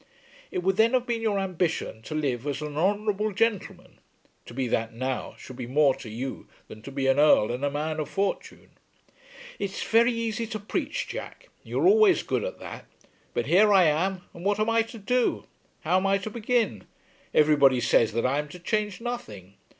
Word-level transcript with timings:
"It 0.49 0.63
would 0.63 0.77
then 0.77 0.93
have 0.93 1.05
been 1.05 1.21
your 1.21 1.37
ambition 1.37 2.01
to 2.01 2.15
live 2.15 2.47
as 2.47 2.59
an 2.63 2.75
honourable 2.75 3.31
gentleman. 3.31 3.99
To 4.47 4.53
be 4.55 4.67
that 4.67 4.95
now 4.95 5.35
should 5.37 5.57
be 5.57 5.67
more 5.67 5.93
to 5.97 6.09
you 6.09 6.47
than 6.67 6.81
to 6.81 6.91
be 6.91 7.05
an 7.05 7.19
Earl 7.19 7.51
and 7.51 7.63
a 7.63 7.69
man 7.69 7.99
of 7.99 8.09
fortune." 8.09 8.71
"It's 9.59 9.83
very 9.83 10.11
easy 10.11 10.47
to 10.47 10.59
preach, 10.59 11.07
Jack. 11.07 11.49
You 11.63 11.77
were 11.77 11.87
always 11.87 12.23
good 12.23 12.43
at 12.43 12.57
that. 12.57 12.87
But 13.35 13.45
here 13.45 13.71
I 13.71 13.83
am, 13.83 14.23
and 14.33 14.43
what 14.43 14.59
am 14.59 14.71
I 14.71 14.81
to 14.81 14.97
do? 14.97 15.45
How 15.81 15.97
am 15.97 16.07
I 16.07 16.17
to 16.17 16.31
begin? 16.31 16.85
Everybody 17.31 17.79
says 17.79 18.13
that 18.13 18.25
I 18.25 18.39
am 18.39 18.47
to 18.47 18.59
change 18.59 19.01
nothing. 19.01 19.53